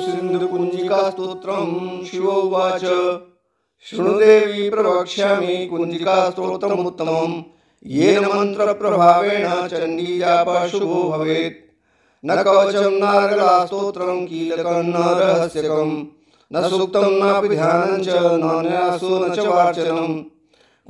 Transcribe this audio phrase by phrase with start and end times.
[0.00, 0.74] सिन्धुकुञ्जिकास्तोत्रं
[2.04, 2.84] शिवोवाच।
[3.84, 7.42] शृणुदेवी प्रवक्ष्यामि कुञ्जिकास्तोत्रमुत्तमं
[7.86, 11.70] येन मन्त्रप्रभावेण चण्डीजापः शुभो भवेत्।
[12.26, 16.04] न कवचं नारलास्तोत्रं कीलकं न रहस्यकं।
[16.52, 19.28] न सूक्तं नापि ध्यानं च न न्यासो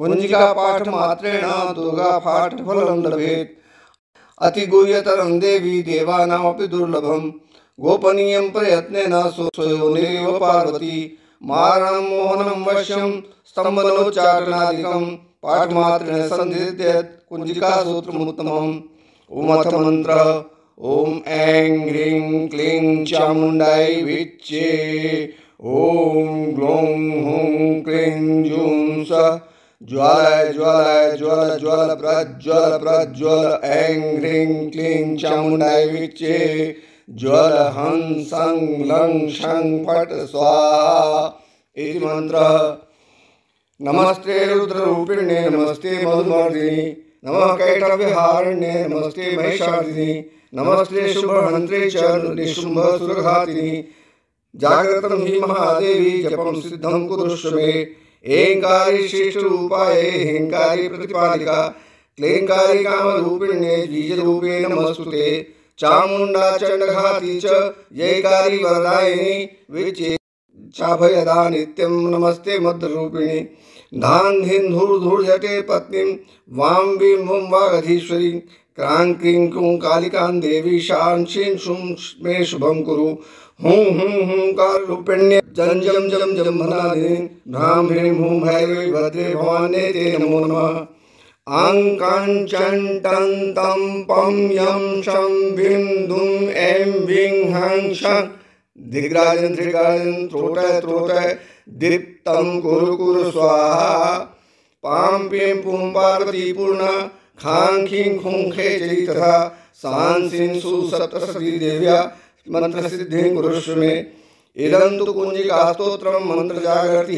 [0.00, 1.42] वार्चनं कुञ्जिकापाठमात्रेण
[1.74, 3.48] दुर्गापाठफलं लभेत्।
[4.42, 7.28] अतिगुह्यतरं देवी देवानामपि दुर्लभं
[7.78, 13.10] गोपनीयं प्रयत्नेन स्वयोनिरेव पार्वती। मारणं, मोहनं, वश्यं
[13.46, 15.04] स्तम्भनोच्चाटनादिकं
[15.42, 18.80] पाठमात्रेण सन्धिद्यत् कुञ्जिकासूत्रमुत्तमम्।
[19.30, 20.42] उमथ मन्त्रः
[20.80, 24.68] ॐ ऐं ह्रीं क्लीं चामुण्डाय विच्चे
[25.64, 26.86] ॐ ग्लौं
[27.22, 29.49] हूँ क्लीं जूं सः
[29.82, 36.76] ज्वालाय ज्वालाय ज्वल ज्वल, प्रज्वल प्रज्वल, ऐं ह्रीं क्लीं चामुण्डाय विच्चे
[37.10, 41.44] ज्वल, हं, सं, लं, शं, फट्, स्वाहा
[41.76, 42.78] इति मन्त्रः।
[43.80, 51.96] नमस्ते रुद्ररूपिणे, नमस्ते मधुमर्दिनि, नमः कैटव्यहारण्ये नमस्ते महिषार्दिनि, नमस्ते शुभहन्त्रे च
[52.34, 53.84] निशुम्भसुरघातिनि।
[54.56, 57.84] जागृतं हि महादेवी, जपं सिद्धं कुरुष्व
[58.24, 60.02] एङ्कारी श्रेष्ठरूपाय
[60.88, 61.62] प्रतिपादिका,
[62.18, 65.26] क्लेंकारी काम कामरूपिण्ये बीजरूपे नमस्तु ते
[65.78, 67.60] चामुंडा चंडघाती च
[67.96, 69.36] जयकारी वरदायिनी
[69.70, 70.16] विचे
[70.74, 73.40] चाभयदा नित्यं नमस्ते मद्रूपिणी
[74.00, 76.16] धान् धिन् धूर् धूर्जटे पत्नीं
[76.56, 78.30] वां वीं वुं वागधीश्वरी
[78.78, 83.16] क्रां क्रीं क्रूं कालिकां देवी शां शीं शुं मे शुभं कुरु।
[83.64, 89.92] हूँ हूँ हूँ कालरूपिण्ये जं जं जं जं भनादिनी भ्रां ह्रीं हूँ भैरवी भद्रे भवाने,
[89.92, 90.86] ते नमो नमः।
[91.66, 98.39] अङ्काञ्चण्टन्तं पं यं शं भिं दुं, ऐं वीं हं शं
[98.78, 104.18] दिग्राजन् त्रिगाजन् त्रोटय त्रोटय दीप्तं कुरु कुरु स्वाहा।
[104.82, 108.50] पां पीं पुं पार्वती पूर्णा खां खीं खुं
[109.06, 112.16] तथा सां सीं सुसप्तसती देव्या
[112.50, 114.06] मन्त्रसिद्धिं कुरुष्व मे
[114.56, 117.16] इदं तु कुञ्जिकास्तोत्रं मन्त्रजागर्ति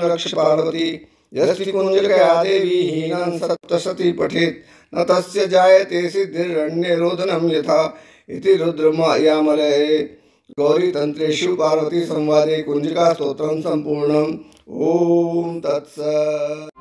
[0.00, 1.72] रक्ष पार्वती। यस्ति
[4.94, 6.08] न तस्य जायते
[7.50, 9.98] यथा। इति रुद्रमायामलये
[10.58, 14.32] गौरीतन्त्रेषु पार्वतीसंवादे कुञ्जिकास्तोत्रं सम्पूर्णम्।
[14.86, 16.75] ॐ तत्सत्